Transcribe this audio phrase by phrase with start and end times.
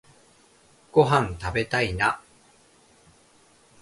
[0.91, 2.19] ごはんたべたいな